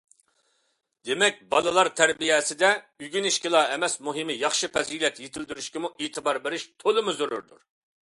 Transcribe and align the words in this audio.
دېمەك، 1.09 1.37
بالىلار 1.51 1.89
تەربىيەسىدە 1.99 2.71
ئۆگىنىشكىلا 3.05 3.63
ئەمەس، 3.75 3.99
مۇھىمى 4.09 4.41
ياخشى 4.41 4.73
پەزىلەت 4.79 5.25
يېتىلدۈرۈشكىمۇ 5.29 5.97
ئېتىبار 5.97 6.45
بېرىش 6.49 6.71
تولىمۇ 6.85 7.21
زۆرۈردۇر. 7.23 7.67